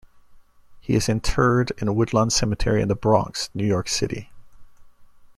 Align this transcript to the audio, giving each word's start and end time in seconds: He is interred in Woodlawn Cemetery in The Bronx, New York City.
He 0.79 0.95
is 0.95 1.07
interred 1.07 1.73
in 1.77 1.93
Woodlawn 1.93 2.31
Cemetery 2.31 2.81
in 2.81 2.87
The 2.87 2.95
Bronx, 2.95 3.51
New 3.53 3.63
York 3.67 3.87
City. 3.87 4.31